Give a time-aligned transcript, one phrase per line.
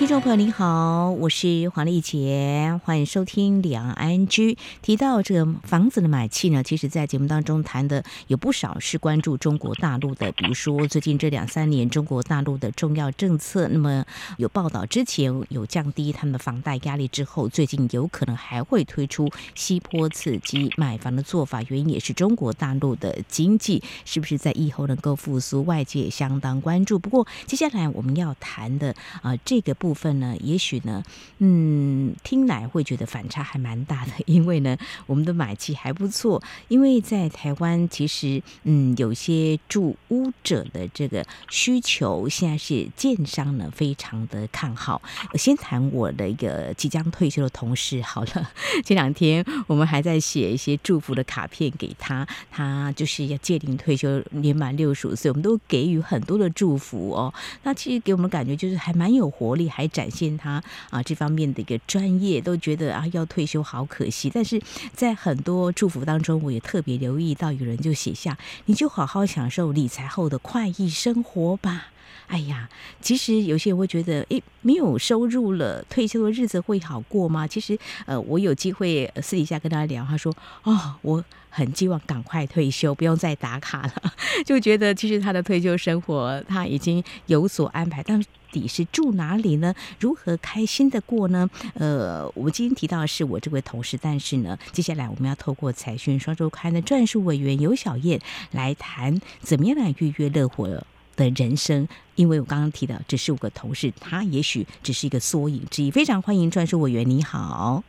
[0.00, 4.56] 听众朋友您好，我是黄丽杰，欢迎收听两岸 ING。
[4.80, 13.68] 提到这个房子的买气呢，其实，在节目当中谈的有不少是关注中国大陆的，比如说最近这两三年中国大陆的重要政策。
[13.68, 14.02] 那么
[14.38, 26.98] 有报道之前有降低他们的房贷压力之后，最近有可能还会推出西坡刺激买房的做法，原因也是中国大陆的经济是不是在以后能够复苏，外界也相当关注。
[26.98, 31.02] 不过接下来我们要谈的啊、这个部部分呢，也许呢，
[31.38, 45.02] 嗯，听来会觉得反差还蛮大的，因为呢，我们的买气还不错，因为在台湾其实，嗯，有些住屋者的这个需求，现在是建商呢非常的看好。
[45.32, 48.52] 我先谈我的一个即将退休的同事好了，
[48.86, 57.34] 这两天我们还在写一些祝福的卡片给他，他就是要届龄退休，年满六十五岁，我们都给予很多的祝福哦。
[57.64, 59.79] 那其实给我们感觉就是还蛮有活力，还。
[59.80, 64.30] 来展现他啊这方面的一个专业，都觉得啊要退休好可惜。
[64.32, 64.60] 但是
[64.92, 68.36] 在很多祝福当中，我也特别留意到有人就写下
[68.66, 71.88] ：“你就好好享受理财后的快意生活吧。”
[72.28, 72.68] 哎呀，
[73.00, 77.44] 其实有些人会觉得，诶，没有收入了，退休的日子会好过吗？
[77.46, 77.76] 其实，
[78.06, 80.32] 呃，我有机会私底下跟他聊，他说
[80.62, 84.12] ：“哦，我很希望赶快退休，不用再打卡了。”
[84.46, 88.22] 就觉得其实他的退休生活他已经有所安排，但。
[88.52, 89.74] 底是住哪里呢？
[89.98, 91.48] 如何开心的过呢？
[91.74, 98.20] 呃，我们今天提到的是我这位同事，但是呢，接下来我们要透过财讯双周刊的撰述委员尤小燕
[98.50, 100.68] 来谈怎么样来预约乐活
[101.16, 101.88] 的人生。
[102.16, 105.90] 因为我刚刚提到只是五个同事，他也许只是一个缩影之一。
[105.90, 107.82] 非常欢迎撰述委员，你好。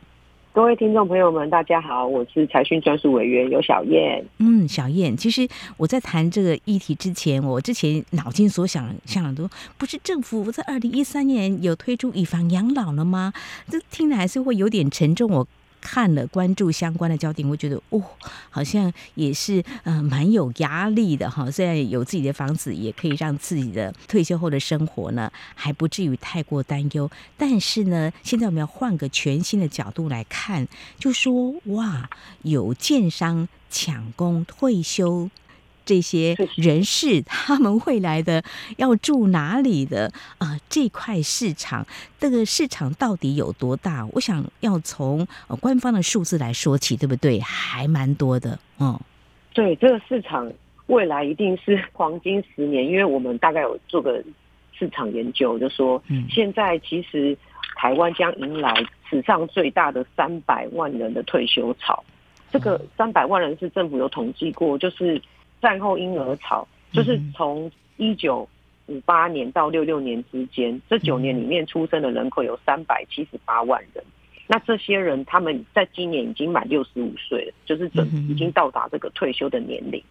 [0.54, 4.22] 各位听众朋友们，大家好，我是财讯专属委员尤小燕。
[4.38, 5.48] 嗯，小燕，其实
[5.78, 9.48] 我在谈这个议题之前，我之前脑筋所想想的都
[9.78, 13.32] 不是政府在二零一三年有推出以房养老了吗？
[13.66, 15.30] 这听来还是会有点沉重。
[15.30, 15.48] 我。
[15.82, 18.00] 看了关注相关的焦点，我觉得哦，
[18.48, 21.50] 好像也是、呃、蛮有压力的哈。
[21.50, 27.10] 虽然有自己的房子，也可以让自己的退休后的生活呢还不至于太过担忧。
[27.36, 30.66] 但是呢，现在我们要换个全新的角度来看，
[30.98, 32.08] 就说哇，
[32.42, 35.28] 有建商抢攻退休。
[35.84, 38.42] 这些人士他们未来的
[38.76, 40.58] 要住哪里的啊、呃？
[40.68, 41.86] 这块市场，
[42.18, 44.06] 这个市场到底有多大？
[44.12, 45.26] 我想要从
[45.60, 47.38] 官方的数字来说起，对不对？
[47.40, 48.98] 还蛮多的，嗯。
[49.52, 50.50] 对，这个市场
[50.86, 54.22] 未来一定是黄金十年，因为我们大概有做个
[54.72, 57.36] 市场研究，就说，嗯现在其实
[57.76, 58.74] 台湾将迎来
[59.10, 62.02] 史上最大的三百万人的退休潮。
[62.50, 65.20] 这个三百万人是政府有统计过，就是。
[65.62, 68.46] 战后婴儿潮就是从一九
[68.86, 74.04] 五八年到六六年之间，这九年里面出生的人口有三百七十八万人。
[74.48, 80.02] 那这些人他们在今年已经满六十五岁了，就是准已经到达这个退休的年龄。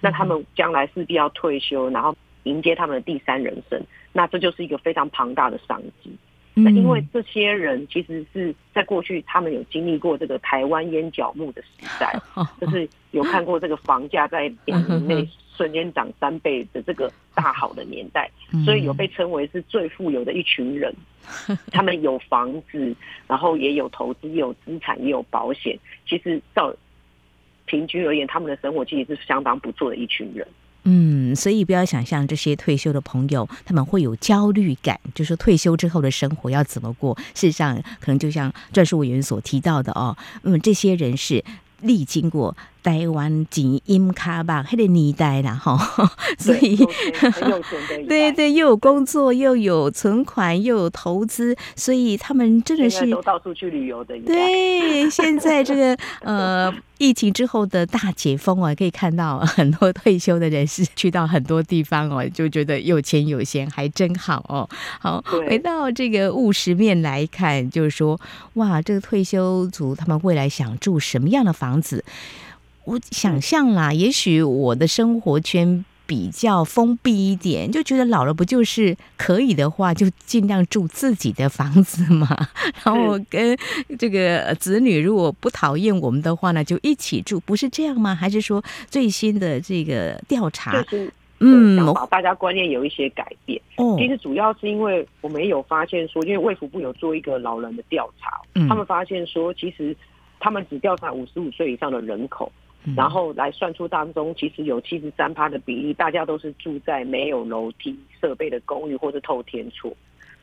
[0.00, 2.14] 那他们将来势必要退休，然后
[2.44, 3.82] 迎接他们的第三人生。
[4.12, 6.10] 那这就是一个非常庞大的商机。
[6.54, 11.68] 那因为这些人其实是在过去，他们有经历过这个台湾烟脚木的时
[11.98, 12.14] 代，
[12.60, 18.30] 就是有看过这个房价在两年内瞬间涨三倍的这个大好的年代，
[18.64, 20.94] 所以有被称为是最富有的一群人。
[21.70, 22.94] 他们有房子，
[23.28, 25.78] 然后也有投资，也有资产，也有保险。
[26.04, 26.74] 其实照
[27.64, 30.44] 平均而言，他们的生活其实是相当不错的一群人。
[30.84, 37.16] 嗯，所以不要想象这些退休的朋友，他们会有焦虑感，就是退休之后的生活要怎么过。
[37.34, 41.44] 事实上，可能就像撰述委员所提到的哦，嗯，这些人是
[41.80, 42.56] 历经过。
[42.82, 45.78] 台湾金音卡吧，还得年代了哈，
[46.38, 46.76] 所以
[48.08, 54.18] 对对，又有工作，又有存款，又有投资，所以他们真的是都到处去旅游的。
[54.26, 64.68] 对，现在这个 呃疫情之后的大解封啊，可以看到很多退休的人士去到很多地方哦，就觉得有钱有闲还真好哦。
[65.00, 68.20] 好，回到这个务实面来看，就是说
[68.54, 72.04] 哇，这个退休族他们未来想住什么样的房子？
[72.84, 82.28] 我想象啦，也许我的生活圈比较封闭一点，就觉得老了不就是可以的话，就尽量住自己的房子嘛。
[82.84, 83.56] 然后跟
[83.98, 88.14] 这个子女如果不讨厌我们的话呢，就一起住，不是这样吗？
[88.14, 90.84] 还是说最新的这个调查，
[91.44, 91.76] 嗯，
[92.08, 93.60] 大家观念有一些改变。
[93.76, 99.96] 哦，其实主要是因为我们也有发现说，因为卫福部有做一个老人的调查，嗯，他们发现说，其实
[100.38, 102.61] 他们只调查五十五岁以上的人口，嗯，
[102.96, 109.94] 然后来算出当中其实有七十三趴的比例，大家都是住在没有楼梯设备的公寓或者透天厝。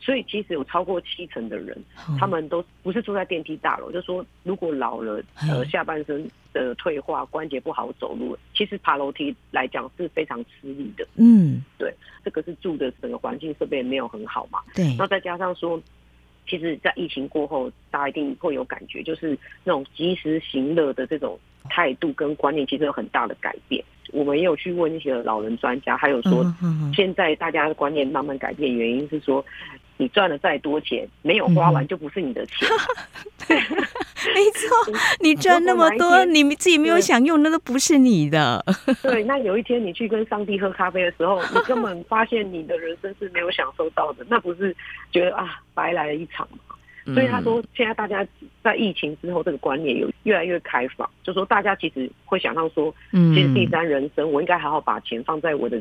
[0.01, 1.77] 所以其实有超过七成的人，
[2.17, 11.05] 他们都不是住在电梯大楼，就是说如果老了，呃，下半身的退化，关节不好走路，其实爬楼梯来讲是非常吃力的。
[11.15, 11.93] 嗯，对，
[12.23, 14.59] 这个是住的整个环境设备也没有很好嘛。
[14.73, 15.79] 对，那再加上说，
[16.49, 23.83] 其实，在疫情过后，大家一定会有感觉，就是那种及时行乐的这种态度跟观念，其实有很大的改变。
[24.11, 26.43] 我们也有去问一些老人专家，还有说，
[26.93, 29.45] 现在大家的观念慢慢改变，原因是说。
[30.01, 32.65] 你赚了再多钱，没有花完就不是你的钱。
[33.49, 33.57] 嗯、
[34.33, 38.63] 没错，你赚那么多，你自己没有享用，那都不是你的。
[39.01, 44.73] 对，那有一天你去跟上帝喝咖啡的时候，你根本发现你的人生是没有享受到的，那不是
[45.11, 46.59] 觉得啊白来了一场吗？
[47.13, 48.25] 所以他说，现在大家
[48.63, 55.77] 在疫情之后，这个观念有越来越开放，就说大家其实会想到说，其实第三人生，我应该好好把钱放在我的。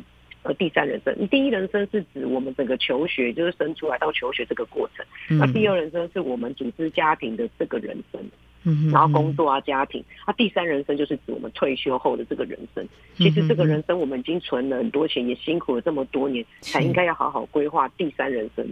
[0.49, 5.05] 呃，第三人生，第一人生是指我们整个求学，就是生出来到求学这个过程。
[5.39, 8.19] 那第二人生是我们组织家庭的这个人生，
[8.65, 10.03] 嗯，然后工作啊，家庭。
[10.27, 12.89] 那第三人生就是指我们退休后的这个人生。
[13.15, 18.67] 其实这个人生我们已经存了很多钱，也辛苦了这么多年，才应该要好好规划第三人生。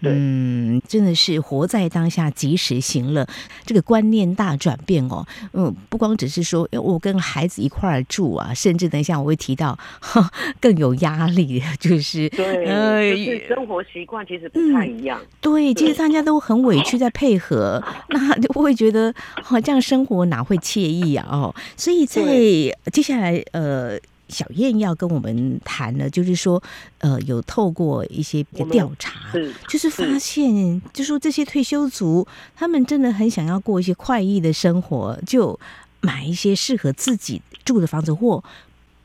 [0.00, 3.26] 嗯，真的是活在当下，及时行乐，
[3.66, 5.26] 这个观念大转变哦。
[5.52, 9.78] 嗯，不光只是说我跟孩子一块儿住啊，甚至等一下我会提到，
[10.60, 15.20] 更有压力， 就是对，呃，就是生活习惯其实不太一样。
[15.20, 19.12] 嗯、对，其实大家都很委屈在配合， 那就会觉得
[19.42, 21.26] 好这样生活哪会惬意啊？
[21.30, 22.22] 哦，所以在
[22.92, 23.98] 接下来呃。
[24.28, 26.62] 小燕要跟我们谈的，就是说，
[26.98, 29.32] 呃，有透过一些调查，
[29.66, 35.58] 就是发现，就说这些退休族，他们真的很想要过一些快意的生活，就
[36.00, 38.42] 买一些适合自己住的房子，或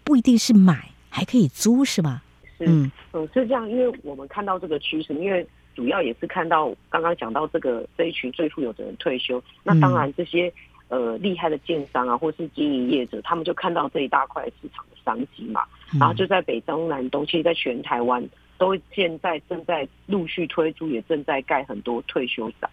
[0.04, 2.22] 不一定是买，还可以租，是吗？
[2.58, 10.54] 是，嗯，是这样，因为我们看到这个趋势，因为主要也是看到刚刚讲到这个这一群最富有的人退休，那当然这些。
[10.94, 15.64] 呃，厉害的建商啊，或是经营业者，他们就看到这一大块市场的商机嘛，
[16.00, 18.24] 然后就在北中南东，其实在全台湾
[18.60, 22.70] 都现在正在陆续推出，也正在盖很多退休宅。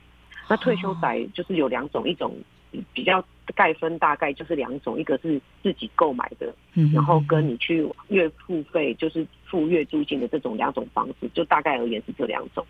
[0.50, 2.34] 那退休宅就是有两种，一种
[2.92, 3.24] 比较
[3.54, 6.54] 概分大概就是两种，一个是自己购买的，
[6.92, 12.66] 然后跟你去月付费，就是付月租金的这种两种方式，就大概而言是这两种。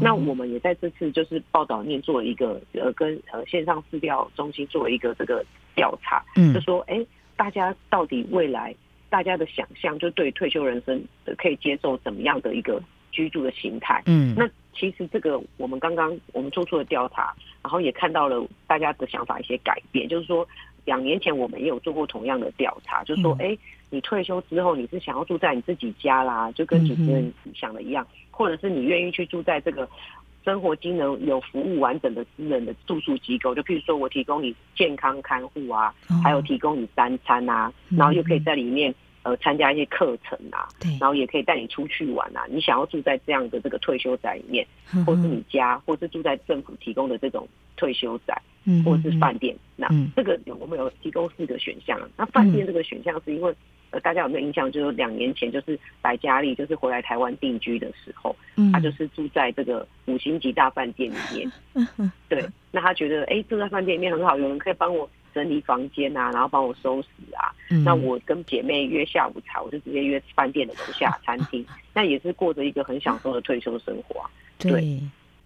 [0.00, 5.44] 那我们也在这次就是报道里面做了一个呃跟呃线上市调中心做了一个这个
[5.74, 7.04] 调查，嗯，就说哎，
[7.36, 8.74] 大家到底未来
[9.10, 11.02] 大家的想象，就对退休人生
[11.36, 12.82] 可以接受怎么样的一个
[13.12, 14.02] 居住的形态？
[14.06, 20.46] 嗯，那其实这个我们刚刚我们做出了调查，然后也看到了大家的想法一些改变，就是说
[20.84, 23.56] 两年前我们也有做过同样的调查，就是说哎，
[23.90, 28.04] 你退休之后你是想要住在你自己家啦，就跟主持人想的一样。
[28.34, 29.88] 或者是你愿意去住在这个
[30.44, 40.68] 生活机能有服务完整的私人的住宿机构，就譬如说我提供你健康看护啊，还有提供你三餐啊，然后又可以在里面呃参加一些课程啊，
[41.00, 42.44] 然后也可以带你出去玩啊。
[42.50, 44.66] 你想要住在这样的这个退休宅里面，
[45.06, 48.38] 或是你家，或是住在政府提供的这种退休宅，
[48.84, 52.00] 或者是饭店，那这个我们有提供四个选项。
[52.16, 53.54] 那饭店这个选项是因为
[53.90, 54.00] 呃。
[54.00, 54.70] 大家有没有印象？
[54.70, 61.52] 就是两年前，就是白嘉丽就是回来台湾定居的时候，嗯，他就是住在这个五星级大饭店里面。
[61.74, 67.54] 嗯，对，那她觉得，哎，住在饭店里面很好，有人可以帮我整理房间啊，然后帮我收拾啊。
[67.70, 74.30] 嗯，那我跟姐妹约下午茶，我就直接约饭店的楼下餐厅， 那也是过着一个很享受的退休生活啊。
[74.58, 75.00] 对，对，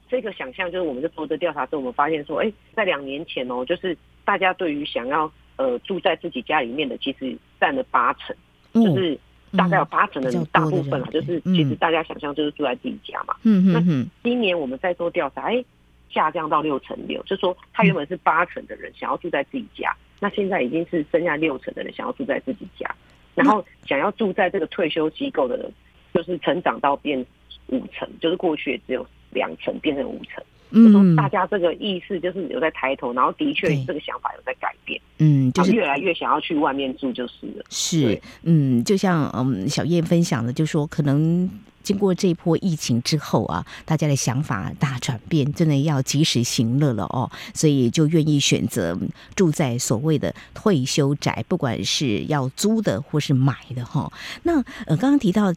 [0.08, 5.30] 这个想象就是我们在做这调查之后，我们发现说，哎，在两年前哦，就是大家对于想要。
[5.58, 8.36] 呃，住在自己家里面的其实占了八成，
[8.74, 9.18] 嗯，就是
[9.56, 13.34] 大概有八成的人，大部分啊，就是其实大家想象就是住在自己家嘛。
[13.42, 13.72] 嗯嗯。
[13.72, 13.80] 那
[14.22, 15.64] 今年我们在做调查，哎，
[16.10, 22.88] 下降到六成六，就是说他原本是八成的人想要住在自己家，嗯，那现在已经是剩下六成的人想要住在自己家，
[23.34, 25.72] 然后想要住在这个退休机构的人，
[26.14, 27.18] 就是成长到变
[27.66, 30.42] 五成，就是过去也只有两成变成五成。
[30.70, 37.64] 嗯，大家这个意识就是有在抬头，然后的确这个想法有在改变，嗯，就是越来越想要去外面住就是了。
[37.70, 41.48] 是，嗯，就像嗯小燕分享的，就说可能。
[41.80, 48.98] 经过这一波疫情之后啊，大家的想法大转变，真的要及时行乐了哦，所以就愿意选择
[49.34, 54.12] 住在所谓的退休宅，不管是要租的或是买的哈、哦。
[54.42, 55.54] 那呃，刚刚提到。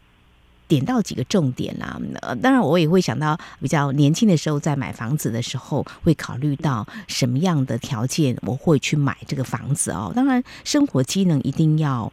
[0.72, 10.14] 点到几个重点啦、啊，呃，当然我也会想到比较年轻的时候在买房子的时候，会考虑到什么样的条件我会去买这个房子哦。
[10.16, 12.10] 当然，生活机能一定要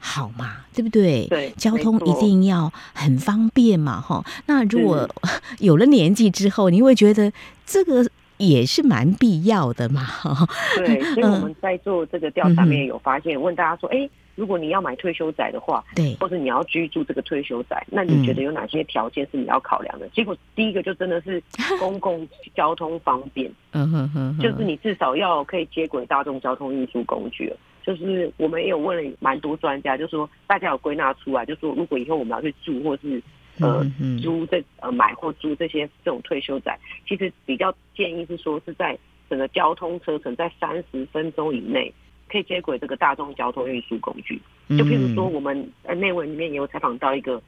[0.00, 1.28] 好嘛，对不对？
[1.28, 4.24] 对，交通一定要很方便嘛，哈。
[4.46, 5.08] 那如果
[5.60, 7.32] 有了年纪之后，你会觉得
[7.64, 8.04] 这个
[8.48, 10.46] 也是蛮必要的嘛，哈。
[10.76, 14.08] 对， 所以我们在做这个调查面有发现，问大家说，哎。
[14.36, 20.06] 如果你要买退休宅的话，对，或者你要居住这个退休宅，那你觉得有哪些条件是你要考量的？
[20.06, 21.40] 嗯、结果第一个就真的是
[21.78, 27.52] 公共交通方便，嗯哼哼，就是你至少要可以接轨大众交通运输工具。
[27.86, 33.22] 就是我们也有问了蛮多专家，就说大家有归纳出来，就说如果以后我们要去住或是
[33.60, 33.84] 呃
[34.22, 41.92] 租这呃买或租这些这种退休宅，其实比较建议是说是在整个交通车程在三十分钟以内。
[42.26, 47.40] 可以接轨这个大众交通运输工具，就譬如说，我们呃内文里面也有采访到一个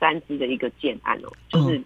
[0.00, 1.80] 三支的一个建案哦，就是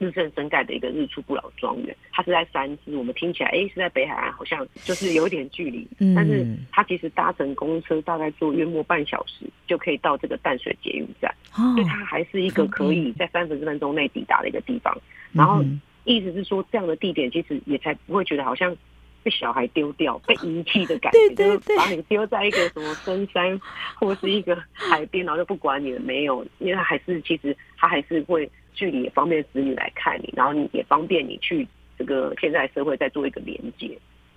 [0.00, 14.96] 日盛生盖的一个日出不老庄园，它是在三芝，我们听起来哎是在北海岸，好像就是有一点距离，但是它其实搭乘公车大概坐约莫半小时就可以到这个淡水捷运站，所以它还是一个可以在三十分钟内抵达的一个地方。
[15.32, 15.62] 然后
[16.04, 18.74] 意思是说，这样的地点其实也才不会觉得好像。
[19.22, 23.60] 被小孩丢掉、被遗弃的感觉，对对对，就是把你丢在一个什么深山
[23.96, 31.68] 或是一个海边，然后就不管你了，没有，因为他还是其实他还是会距离也方便子女来看你，然后你也方便你去
[31.98, 33.90] 这个现在社会再做一个连接。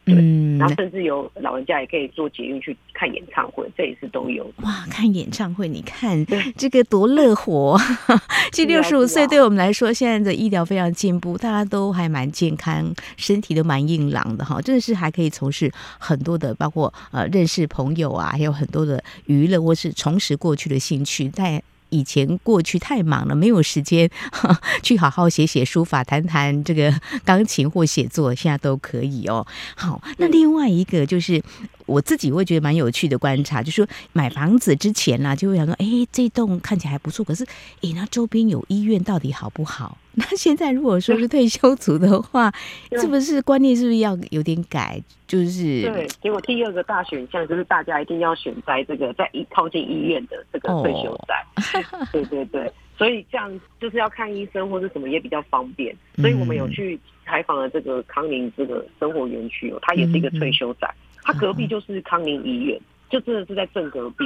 [0.05, 4.43] 对，嗯，然后甚至有老人家也可以坐捷运去看演唱会，这也是都有。
[4.61, 6.25] 哇，看演唱会，你看
[6.57, 7.79] 这个多乐活！
[8.51, 21.63] 这六十五岁对我们来说，现在的医疗非常进步，大家都还蛮健康，身体都蛮硬朗的哈，真的是还可以从事很多的，包括呃认识朋友啊，还有很多的娱乐或是重拾过去的兴趣，在。
[21.93, 24.09] 以前过去太忙了，没有时间
[24.81, 26.91] 去好好写写书法、弹弹这个
[27.23, 29.45] 钢琴或写作，现在都可以哦。
[29.75, 31.41] 好，那另外一个就是。
[31.85, 37.43] 我自己会觉得蛮有趣的观察，就是说买房子之前啦、啊，就会想说，哎，这栋看起来还不错，可是，
[37.81, 39.97] 哎，那周边有医院，到底好不好？
[40.15, 42.51] 那现在如果说是退休族的话，
[42.99, 45.01] 是不是观念是不是要有点改？
[45.27, 51.43] 就是对，结果第二个大选项就是大家一定要选在这个在一靠近医院的这个退休宅。
[51.91, 55.95] 哦、对对对，所以这样就是要看医生或者什么也比较方便。
[56.17, 60.93] 所以我们有去采访了这个康宁这个生活园区哦，它也是一个退休宅。
[61.23, 62.79] 它隔壁就是康宁医院，
[63.09, 64.25] 就真的是在正隔壁，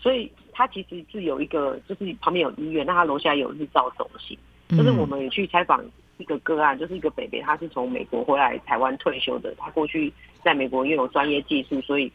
[0.00, 4.38] 所以它其实是有一个，就是旁边有医院，那它楼下有日照中心。
[4.76, 5.84] 就是我们也去采访
[6.18, 10.12] 一个个案，就是一个北北，他是从美国回来台湾退休的，他过去
[10.42, 12.10] 在美国拥有专业技术，所以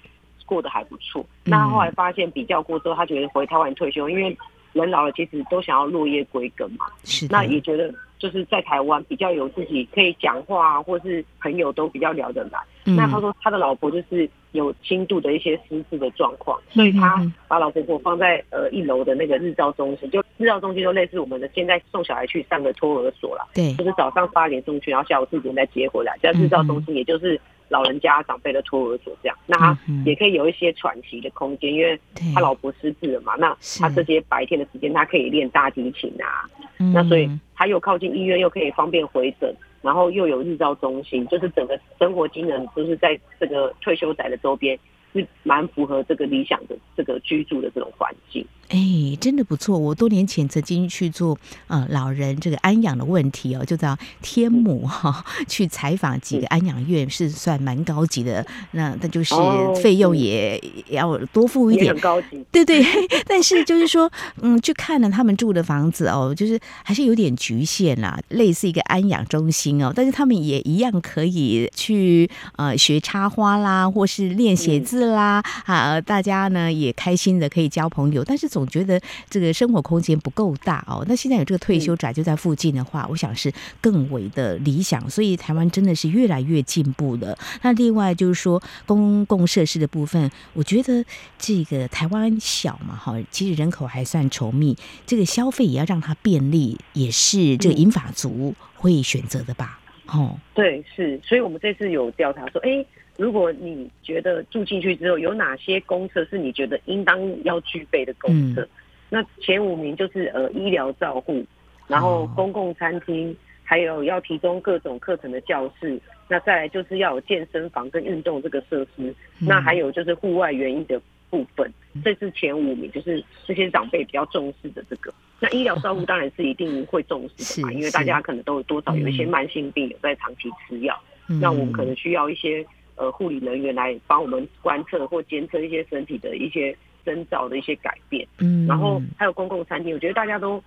[0.46, 1.26] 过得还不错。
[1.44, 4.38] 那他后来发现比较过之后，他觉得回台湾退休，因为
[4.74, 7.94] 人老了其实都想要落叶归根嘛，是那也觉得。
[8.18, 12.60] 就是在台湾比较有自己可以讲话啊，或是朋友都比较聊得来。
[12.86, 23.46] 嗯、那他说他的老婆就是有轻度的一些失智的状况，所以他把老婆婆放在呃一楼的那个日照中心，就日照中心就类似我们的现在送小孩去上的托儿所啦。
[23.54, 26.16] 对，就是早上八点送去，然后下午四点再接回来。
[26.22, 29.38] 在日照中心，也就是老人家长辈的托儿所这样。
[29.46, 32.00] 那他也可以有一些喘息的空间，因为
[32.34, 33.36] 他老婆失智了嘛。
[33.36, 36.50] 那他这些白天的时间，他可以练大提琴啊。
[36.94, 37.30] 那所以。
[37.58, 44.78] 他又靠近医院，又可以方便回诊，然后又有日照中心，就是整个生活机能都是在这个退休宅的周边，
[45.16, 48.46] 是蛮符合这个理想的这个居住的这种环境。
[48.68, 49.78] 哎，真的不错。
[49.78, 55.16] 我多年前曾经去做呃老人这个安养的问题哦，就在天母哈、哦、
[55.48, 58.44] 去采访几个安养院，是算蛮高级的。
[58.72, 59.36] 那那就是
[59.82, 62.44] 费用也要多付一点，很高级。
[62.52, 62.84] 对对，
[63.28, 78.50] 但是就是说，嗯，去看了他们住的房子哦，就是还是有点局限啦，类似一个安养中心哦，但是他们也一样可以去呃学插花啦，或是练写字啦，嗯、啊，大家呢也开心的可以交朋友，但是。
[78.56, 81.04] 总觉得这个生活空间不够大哦。
[81.10, 85.10] 那现在有这个退休宅就在附近的话，嗯、我想是更为的理想。
[85.10, 87.38] 所以台湾真的是越来越进步了。
[87.64, 91.04] 那另外就是说公共设施的部分，我觉得
[91.38, 99.82] 这个台湾小嘛，哈，其实人口还算稠密，这个消费也要让它便利，也是这个银发族会选择的吧？
[100.06, 101.20] 哦、嗯，对，是。
[101.26, 102.86] 所以我们这次有调查说，哎。
[103.18, 108.70] 如果你觉得住进去之后有哪些公厕是你觉得应当要具备的公厕，嗯、
[109.10, 111.46] 那前五名就是呃医疗照护，
[111.88, 121.72] 然后公共餐厅，还有要提供各种课程的教室，那再来就是要有健身房跟运动这个设施，那还有就是户外园艺的部分，
[122.04, 125.14] 这是前五名，就是这些长辈比较重视的这个。
[125.40, 132.66] 那医疗照护当然是一定会重视的嘛，因为大家可能都有多少有一些慢性病有在长期吃药，那我们可能需要一些
[132.96, 136.76] 呃护理人员来帮我们观测或监测一些身体的一些
[137.06, 138.28] 征兆的一些改变。
[138.40, 140.64] 嗯，然后还有公共餐厅，我觉得大家都，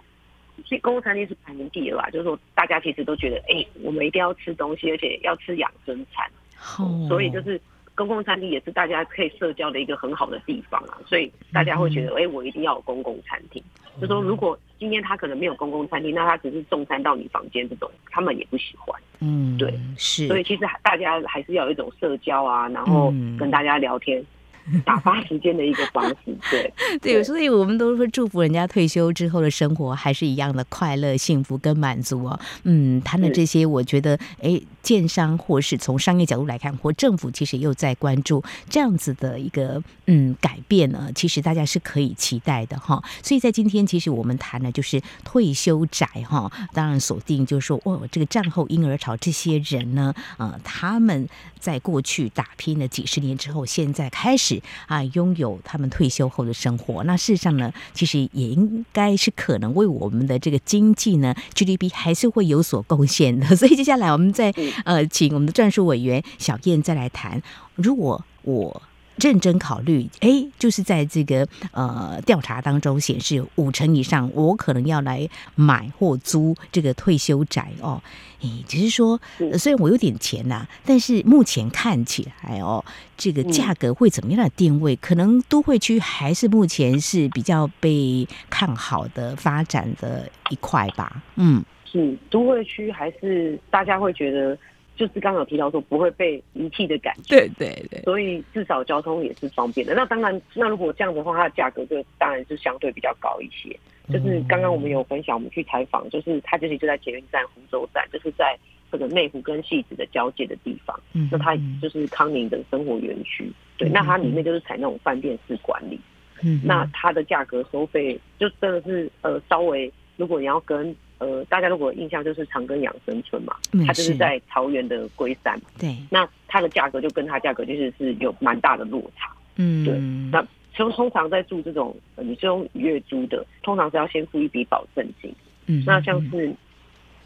[0.64, 6.28] 所以公共餐厅是排名第二吧，就是说大家其实都觉得，哎、欸，我们一定要吃东西，而且要吃养生餐。
[6.56, 7.61] 好，所以就是。
[7.98, 13.60] 公共餐厅也是大家可以社交的一个很好的地方啊，所以大家会觉得，哎、欸，我一定要有公共餐厅。
[14.00, 19.02] 就说如果今天他可能没有公共餐厅，那他只是送餐到你房间这种，他们也不喜欢。
[19.18, 20.28] 嗯，对，是。
[20.28, 24.24] 所以其实大家还是要有一种社交啊，然后跟大家聊天。
[24.84, 32.38] 打发时间的一个方式， 对对，所以我们都说祝福人家退休之后的生活还是一样的快乐、幸福跟满足哦。
[32.64, 41.10] 嗯，谈的这些，我觉得，哎，建商或是从商业角度来看，或政府其实又在关注这样子的一个嗯改变呢。
[41.14, 43.02] 其实大家是可以期待的哈。
[43.22, 46.50] 所以在今天，其实我们谈的就是退休宅哈。
[46.72, 54.57] 当然锁定就是说，哦，这个战后婴儿潮这些人呢，呃，他们在过去打拼了几十年之后，现在开始。
[54.86, 63.46] 啊，拥有他们退休后的生活，那事实上呢，其实也应该是可能为我们的这个经济呢，GDP 还是会有所贡献的。
[63.56, 64.52] 所以接下来我们再
[64.84, 67.42] 呃，请我们的战术委员小燕再来谈，
[67.74, 68.82] 如果我。
[69.20, 78.00] 认真考虑，哎，就是在这个呃调查当中显示，五成以上我可能要来买或租这个退休宅哦。
[78.40, 79.20] 哎，只是说，
[79.58, 82.84] 虽然我有点钱呐、啊，但是目前看起来哦，
[83.16, 84.94] 这个价格会怎么样的定位？
[84.96, 91.20] 可能都会区还是目前是比较被看好的发展的一块吧。
[91.34, 94.56] 嗯，是都会区还是大家会觉得？
[94.98, 99.94] 就是刚刚有提到说不会被遗弃的感觉，对对对，所以至少交通也是方便的。
[99.94, 103.78] 那当然，那如果这样的话，它的价格就当然是相对比较高一些。
[104.12, 108.58] 就是刚刚我们有分享，我们去采访，就是它就是就在捷运站湖州站，就是在
[108.90, 110.98] 这个内湖跟汐止的交界的地方。
[111.12, 116.00] 嗯，那它就是康宁的生活园区，对，那它里面就是采那种饭店式管理。
[116.42, 120.92] 嗯，那它的价格收费就真的是呃稍微，如果你要跟。
[121.18, 125.61] 呃，大家如果印象就是长庚养生村嘛，它就是在桃园的龟山。
[125.78, 129.31] 对，那它的价格就跟它价格就是是有蛮大的落差。
[129.57, 129.98] 嗯，对。
[130.31, 135.35] 那通通常在住这种，呃、你是用月租的，通常是要先付一笔保证金。
[135.66, 136.54] 嗯，那像是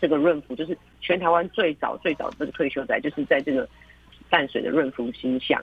[0.00, 3.68] 这个润福，就是全台湾最早最早这个退休宅，就是在这个
[4.30, 5.62] 淡水的润福新巷。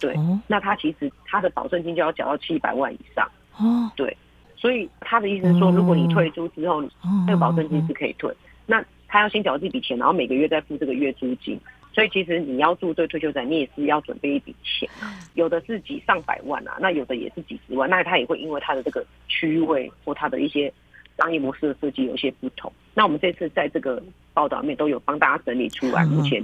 [0.00, 3.30] 对，哦、那它其实它的保证金就要缴到七百万以上。
[3.56, 4.16] 哦，对。
[4.60, 6.82] 所以他的意思是说，如果你退租之后，
[7.26, 8.34] 那个保证金是可以退。
[8.66, 11.58] 那他要先缴这笔钱，然后每个月再付这个月租金。
[11.94, 14.88] 所以其实你要住对退休宅，你也是要准备一笔钱。
[15.34, 17.88] 有的是几上百万啊，那有的也是几十万。
[17.88, 20.72] 那他也会因为他的这个区位或他的一些
[21.16, 22.72] 商业模式的设计有些不同。
[22.94, 24.02] 那我们这次在这个
[24.34, 26.42] 报道里面都有帮大家整理出来，目前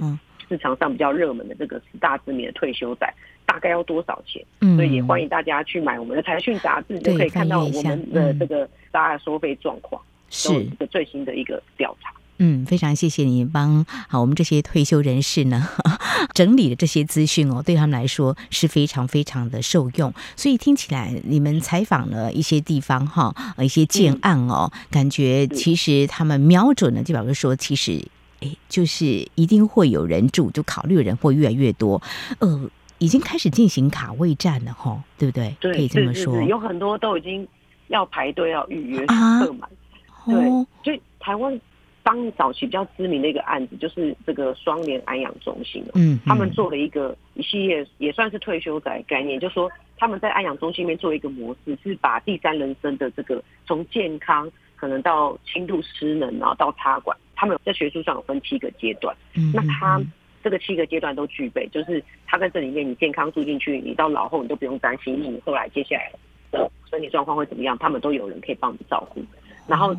[0.49, 3.13] 市场上比较热门的这个十大知名的退休宅。
[3.55, 4.43] 大概要多少钱？
[4.59, 12.11] 嗯，所以也欢迎大家去买我们的财讯杂志，就可以看到我们的这个大概收费状况，是一个最新的一个调查。
[12.37, 15.69] 嗯，非常谢谢你帮好我们这些退休人士呢
[16.35, 20.13] 整理的这些资讯哦，对他们来说是非常非常的受用。
[20.35, 28.05] 所以听起来你们采访了一些地方哈，一些建案哦，嗯、感觉其实他们瞄准了，就表示说，其实
[28.41, 32.01] 哎，就是一定会有人住，就考虑的人会越来越多。
[32.39, 32.69] 呃。
[32.99, 35.53] 已经开始进行卡位战了哈，对不对？
[35.59, 36.41] 对，可以这么说。
[36.43, 37.45] 有很多都已经
[37.87, 39.69] 要排队要预约客满。
[40.07, 40.35] 啊、对，
[40.83, 41.59] 所以台湾
[42.03, 45.83] 当早期比较知名的一个案子，就是这个双联安养中心。
[45.93, 59.13] 嗯，他们做了一个一系列，也算是退休宅概念，就是说他们在安养中心里面做一个模式，是把第三人生的这个从健康可能到轻度失能，然后到插管，他们在学术上有分七个阶段。
[59.35, 60.01] 嗯，那他。
[60.45, 66.11] 这个七个阶段都具备，就是他在这里面，你健康住进去，你到老后你都不用担心，你后来接下来
[66.51, 69.23] 的身体状况会怎么样，他们都有人可以帮你照顾。
[69.67, 69.95] 然后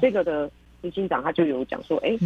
[0.00, 2.16] 这个的执行长他就有讲说，哎，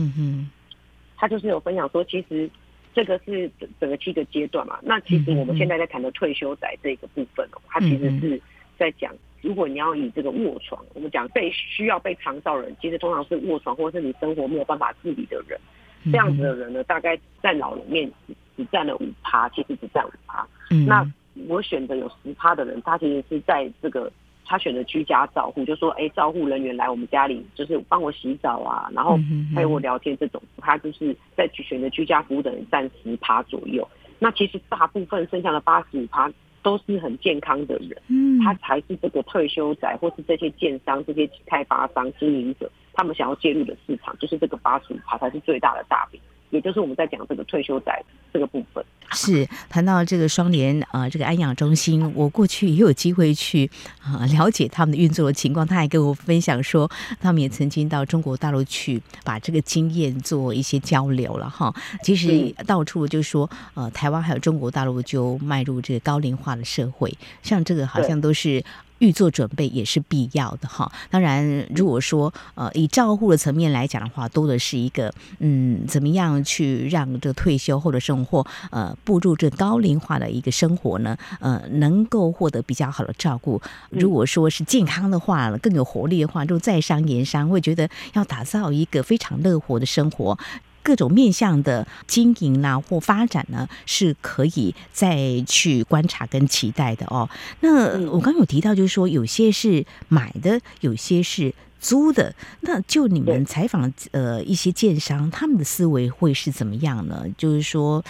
[1.17, 2.49] 他就是有分享说，其实
[2.95, 4.79] 这个是整个七个阶段嘛。
[4.81, 8.41] 那其实我们现在在谈的退休宅这个部分哦，他其实是
[8.79, 15.59] 在讲，如果你要以这个卧床，我们讲被需要被长照人，其实通常是卧床或者是你生活没有办法自理的人。
[16.05, 20.47] 这样子的人呢，大概在老人面只只占了五趴，其实只占五趴。
[20.71, 21.05] 嗯，那
[21.49, 24.11] 我选的有十趴的人，他其实是在这个
[24.45, 29.19] 他选择居家照护，就说哎，照护人员来我们家里就是帮我洗澡啊，然后
[29.55, 33.87] 陪我聊天这种，他就是在选择居家服务的人占十趴左右。
[34.19, 36.31] 那其实大部分剩下的八十五趴
[36.63, 46.21] 都是很健康的人，嗯，他才是这个退休仔或是这些建商、这些开发商、经营者，他们想要介入的市场，就是这个八十五趴才是最大的大饼。
[46.51, 53.69] 也就是我们在讲这个退休仔这个部分，是谈到这个双联啊、呃，这个安养中心，我过去也有机会去
[54.01, 55.67] 啊、呃、了解他们的运作的情况。
[55.67, 61.75] 他还跟我分享说，他们也曾经到中国大陆去把这个经验做一些交流了哈。
[62.05, 68.63] 其实到处就说，呃，台湾还有中国大陆就迈入这个高龄化的社会，像这个好像都是。
[69.05, 70.91] 预做准备也是必要的哈。
[71.11, 81.17] 当然，如果说呃以照护的层面来讲的话，多的是一个嗯，怎么样去让这个退休后的生活呃步入这高龄化的一个生活呢？
[81.41, 83.61] 呃，能够获得比较好的照顾。
[83.91, 90.39] 如果说是健康的话，更有活力的话，就在商言商，会觉得要打造一个非常乐活的生活。
[90.85, 97.29] 各种面向的经营啦、啊、或发展呢，是可以再去观察跟期待的哦。
[97.61, 102.35] 那我刚刚有提到，就是说有些是买的，有些是租的。
[102.61, 107.25] 那就你们采访呃一些建商，他们的思维会是怎么样呢？
[107.39, 108.05] 就是说，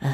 [0.00, 0.10] 呃，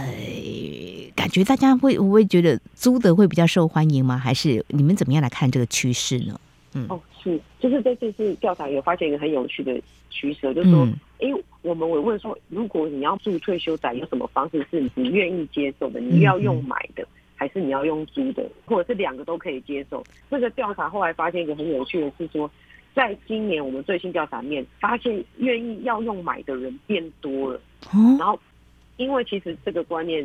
[1.16, 4.16] 感觉大家会不会觉得租的会比较受欢迎吗？
[4.16, 6.40] 还是你们怎么样来看这个趋势呢？
[6.74, 9.81] 嗯，哦，是，就是在这次调查也发现一个很有趣的
[10.14, 10.87] 趋势，就是说，
[11.20, 11.42] 哎、嗯。
[11.64, 15.98] 我们我问说，如果你要住退休宅，有什么方式是你愿意接受的？
[15.98, 20.05] 你要用买的，还是你要用租的，或者是两个都可以接受？
[20.31, 22.50] 这个调查后来发现一个很有趣的是说，
[22.94, 27.59] 在今年我们最新调查面发现，愿意要用买的人变多了。
[28.18, 28.38] 然后，
[28.98, 30.22] 因为其实这个观念，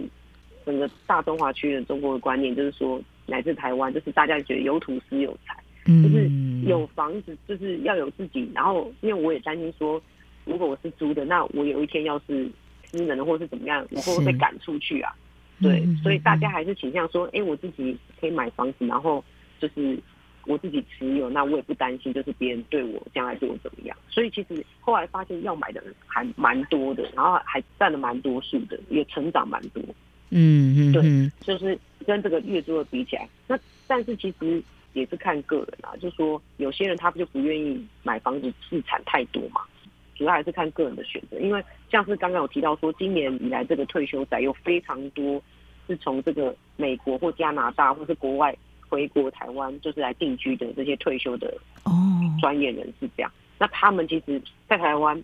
[0.65, 6.28] 整个大中华区的中国的观念就是说，来自台湾，就是大家觉得有土斯有财，就是
[6.69, 8.49] 有房子就是要有自己。
[8.53, 10.01] 然后，因为我也担心说。
[10.45, 12.49] 如果我是租的，那我有一天要是
[12.89, 15.13] 失能或是怎么样，我会不会被赶出去啊？
[15.61, 19.23] 对，所以大家还是倾向说，哎、欸，我自己可以买房子，然后
[19.59, 19.99] 就是
[20.47, 23.95] 我自己持有，那我也不担心，就是别人对我将来对我怎么样。
[24.09, 29.83] 所以其实后来发现要买的人还蛮多的，然后还占了蛮多数的，也成长蛮多。
[30.31, 31.77] 嗯嗯，对，就是
[32.07, 39.61] 跟这个月租的比起来，那但是其实也是看个人啊，就是说有些人他就不愿意买房子，自产太多嘛。
[40.15, 45.41] 主要还是看个人的选择，因为像是刚刚有提到说，今年以来这个退休仔有非常多
[45.87, 48.53] 是从这个美国或加拿大或是国外
[48.89, 51.93] 回国台湾，就是来定居的这些退休的哦
[52.41, 53.31] 专业人士这样。
[53.57, 55.23] 那他们其实，在台湾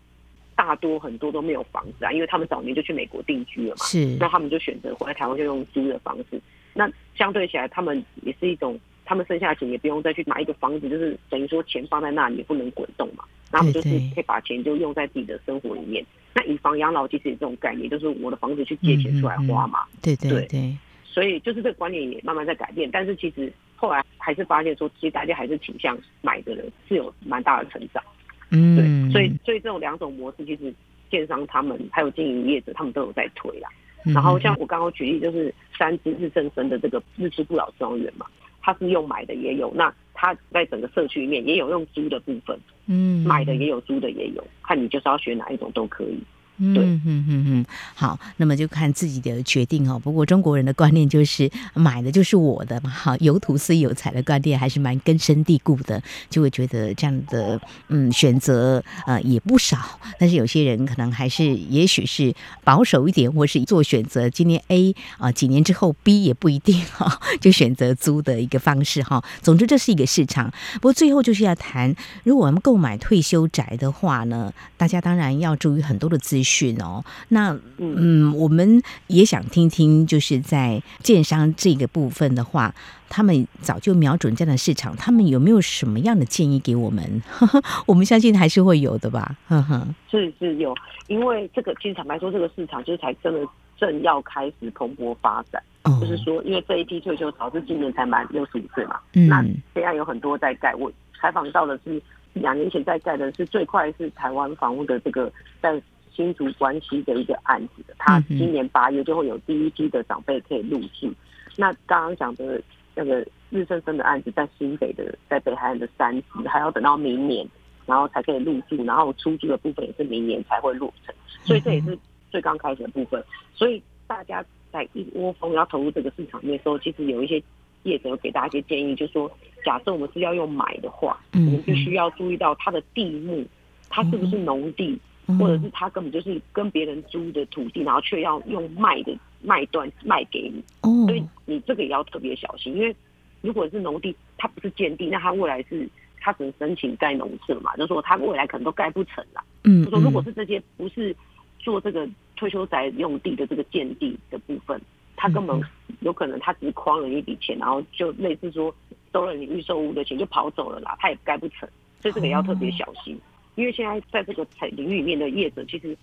[0.55, 4.15] 大多很多都没有房子啊，因为他们早年就去美国定居了嘛，是。
[4.17, 6.39] 那他们就选择回来台湾就用租的方式。
[6.73, 13.23] 那相对起来，他们也是一种，他们剩下的钱也不用再去买一个房子，就是等于说钱放在那里也不能滚动嘛。
[13.51, 16.03] 他们就是可以把钱就用在自己的生活里面。
[16.33, 19.85] 那以房养老其实也这种概念，就是我的房子去借钱出来花嘛。
[19.85, 20.77] 嗯嗯嗯对对对，对。
[21.05, 28.03] 所以就是这个观念也慢慢在改变，但是其实后来还是发现说，其实大家还是倾向买的人是有蛮大的成长。
[28.49, 28.75] 嗯。
[28.75, 29.11] 对。
[29.13, 30.73] 所以所以这种两种模式，其实
[31.09, 33.69] 建商他们还有经营业者他们都有在推啦。
[34.03, 38.27] 然后像我刚刚举例，就是三只日升生的这个日出不老庄园嘛，
[38.65, 39.93] 它是用买的也有那。
[40.17, 46.17] 他在整个社区里面也有用租的部分，嗯，买的也有，租的也有，看你就是要选哪一种都可以。
[46.57, 49.99] 嗯嗯嗯嗯，好，那么就看自己的决定哦。
[49.99, 59.99] 不过中国人的观念就是买的就是我的嘛，哈，有土斯有财的观念还是蛮根深蒂固的，就会觉得这样的嗯选择呃也不少。
[60.17, 64.29] 但是有些人可能还是也许是保守一点，或是做选择。
[64.29, 69.23] 今年 A 啊、几年之后 B 也不一定哈，就选择租的一个方式哈。
[69.41, 70.51] 总之这是一个市场。
[70.75, 76.55] 不过最后就是要谈，如果我们购买退休宅的话呢，大家当然要注意很多的资讯。
[76.55, 82.73] 讯哦，那嗯，我们也想听听，就是在建商这个部分的话，
[83.09, 87.21] 他们早就瞄准这样的市场，他们有没有什么样的建议给我们？
[87.85, 89.35] 我们相信还是会有的吧。
[89.49, 90.73] 呵呵，是是有，
[91.07, 95.61] 因为这个其实坦白说，这个市场就是才真的正要开始蓬勃发展。
[95.83, 100.73] 哦、就是说，因为这一批退休潮是今年才满六十五岁嘛，嗯、那现在有很多在盖。
[100.75, 105.29] 我采访到的是两年前在盖的，是最快是台湾房屋的这个
[105.61, 105.81] 在。
[106.15, 111.11] 新竹关系的一个案子的，他今年八月就会有第一批的长辈可以入住。
[111.57, 112.61] 那刚刚讲的
[112.95, 117.45] 那个日升生的案子，在新北的，在北海岸的三芝，还要等到明年，
[117.85, 121.13] 然后才可以入住，然后出租的部分也是明年才会落成。
[121.43, 121.97] 所以这也是
[122.31, 123.23] 最刚开始的部分。
[123.53, 127.41] 所以大家在一窝蜂要投入这个市场的时候，其实有一些
[127.83, 129.31] 业者有给大家一些建议，就是说
[129.63, 133.45] 假设我们是要用买的话，我们必须要注意到它的地目，
[133.89, 134.99] 它是不是农地，
[135.39, 140.63] 或者是他根本就是跟别人租的土地，然后却要用卖的卖断卖给你。
[141.05, 142.95] 所以你这个也要特别小心，因为
[143.41, 145.87] 如果是农地，它不是建地，那它未来是
[146.19, 149.43] 它只能申请盖农舍嘛，就是说它未来可能都盖不成了。
[149.63, 151.15] 嗯，就说如果是这些不是
[151.59, 154.81] 做这个退休宅用地的这个建地的部分。
[155.17, 155.57] 他根本
[156.01, 158.75] 有可能，他只是诓了一笔钱，然后就类似说
[159.13, 161.59] 收了你预售屋的钱就跑走了啦，他也盖不成，
[162.01, 163.17] 所以这个也要特别小心。
[163.55, 165.97] 因为现在在这个领域里面的业者其实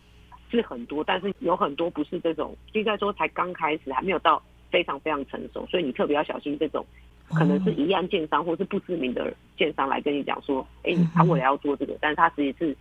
[0.51, 6.85] 是很多，但是有很多不是这种，应该说才刚开始，还没有到非常非常成熟，所以你特别要小心这种
[7.29, 12.77] 可能是一案建商或是不知名的建商来跟你讲说，哎，他未来要做这个，但是他实际是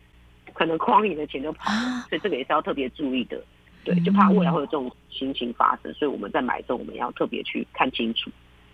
[0.53, 3.41] 可能诓你的钱就跑了，所以这个也是要特别注意的。
[3.83, 8.29] 对，就怕未来会有这种情形发生，所以我们在买的时候，我们要特别去看清楚。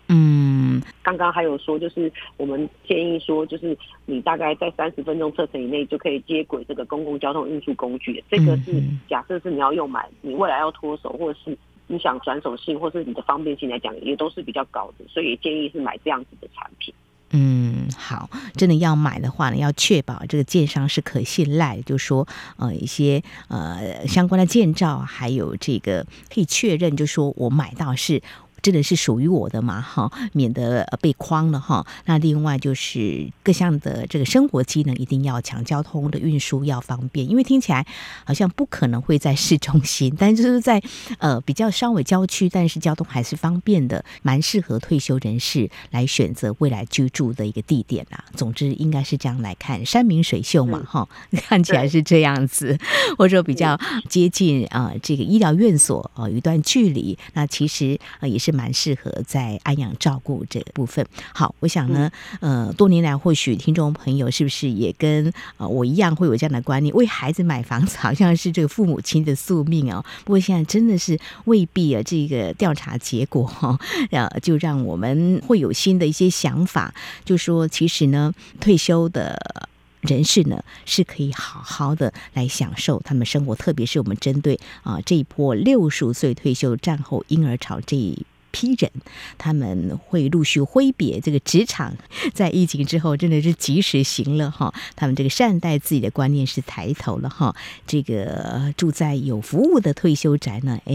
[0.10, 8.24] 嗯，刚刚还有说，就是我们建议说，就是你大概在三十分钟车程以内就可以接轨这个公共交通运输工具。
[8.32, 16.93] 这个是假设是你要用买，你未来要脱手，或者是你想转手性，或是你的方便性来讲，也都是比较高的，所以也建议是买这样子的产品。
[17.32, 28.22] 嗯，好，真的要买的话呢，要确保这个建商是可信赖，就是说呃一些呃相关的建造，还有这个可以确认，就是说我买到是。
[28.67, 29.80] 真的是属于我的嘛？
[29.80, 31.88] 哈，免得被框了哈。
[32.03, 37.30] 那另外就是各项的这个生活机能一定要强，交通的运输要方便。
[37.30, 37.88] 因为听起来
[38.25, 40.84] 好像不可能会在市中心， 但就是在
[41.19, 48.21] 呃比较稍微郊区，但是交通还是方便的，蛮适合退休人士来选择未来居住的一个地点啦。
[48.36, 52.77] 总之应该是这样来看，山明水秀嘛，哈、嗯，看起来是这样子，
[53.17, 58.57] 或者说比较接近啊、呃、这个医疗院所啊、一段距离，那其实呃也是。
[58.58, 61.06] 是蛮适合在安养照顾这部分。
[61.34, 66.93] 好，我想呢，呃，多年来或许听众朋友是不是也跟呃我一样会有这样的观念？
[66.96, 70.04] 为孩子买房子好像是这个父母亲的宿命哦。
[70.24, 73.78] 不过现在真的是未必啊，这个调查结果哈，
[74.12, 76.93] 呃，就让我们会有新的一些想法，
[77.24, 79.67] 就说其实呢，退休的。
[80.02, 88.91] 人士呢是可以好好的来享受他们生活，特别是我们针对啊这一波六十五岁退休战后婴儿潮这一批人，
[89.38, 91.95] 他们会陆续挥别这个职场，
[92.33, 94.73] 在疫情之后真的是及时行乐哈。
[94.95, 97.55] 他们这个善待自己的观念是抬头了哈。
[97.86, 100.93] 这个住在有服务的退休宅呢，哎，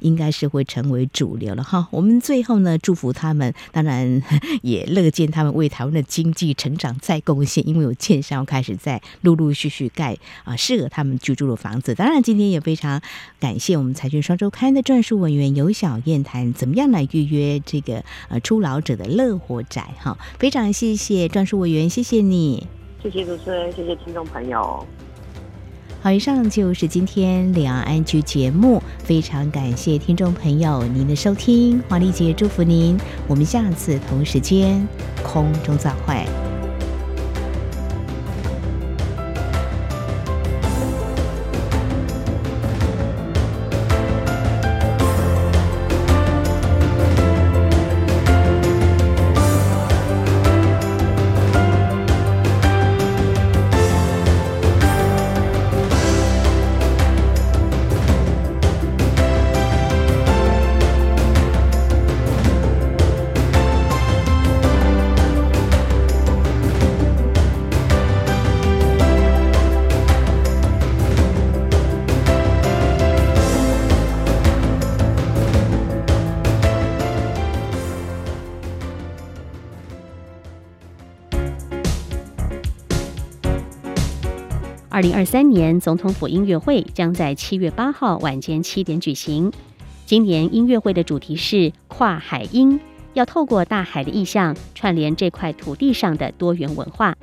[0.00, 1.88] 应该是会成为主流了哈。
[1.90, 4.22] 我们最后呢，祝福他们，当然
[4.62, 11.94] 也乐见他们为台湾的经济成长再贡献，因为有建商开始在陆陆续续盖啊适合他们居住的房子。
[11.94, 13.00] 当然，今天也非常
[13.38, 17.06] 感谢我们财讯双周刊的专属文员游小燕谈怎么样来。
[17.10, 22.68] 预约这个呃初老者的乐活宅哈，非常谢谢专属委员，谢谢你，
[23.02, 24.86] 谢谢主持人，谢谢听众朋友。
[26.02, 34.86] 好，以上就是今天两岸 ING 节目，非常感谢听众朋友您的收听，华丽姐祝福您，我们下次同时间
[35.24, 36.24] 空中再会。
[85.20, 89.52] 二三年总统府音乐会将在七月八号晚间七点举行。
[90.06, 92.80] 今年音乐会的主题是跨海音，
[93.12, 97.14] 要透过大海的意象串联这块土地上的多元文化。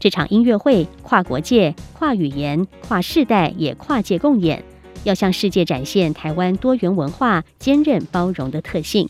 [0.00, 4.64] 这场音乐会跨国界、跨语言、跨世代，也跨界共演，
[5.04, 9.06] 要向世界展现台湾多元文化坚韧包容的特性。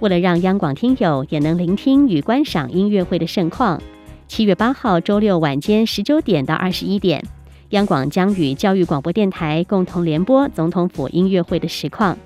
[0.00, 3.80] 为了让央广听友也能聆听与观赏音乐会的盛况。
[4.34, 7.22] 七月八号周六晚间十九点到二十一点，
[7.68, 12.16] 央广将与教育广播电台共同联播总统府音乐会的实况。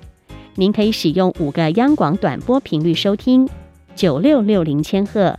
[0.55, 3.49] 您可以使用五个央广短波频率收听：
[3.93, 5.37] 九六六零千赫、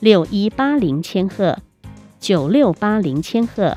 [0.00, 1.56] 六一八零千赫、
[2.20, 3.74] 九六八零千赫、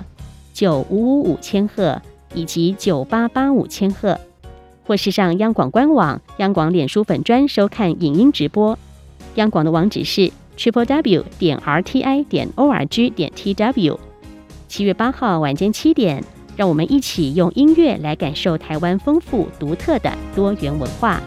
[0.53, 2.01] 九五五五千赫
[2.35, 4.19] 以及九八八五千赫，
[4.85, 8.77] 或是上央广官网、央广脸书粉专收看影音直播。
[9.35, 10.29] 央广的网址是。
[10.57, 13.99] Triple w 点 r t i 点 o r g 点 t w。
[14.67, 16.23] 七月八号晚间七点，
[16.55, 21.21] 让我们一起用音乐来感受台湾丰富独特的多元文化。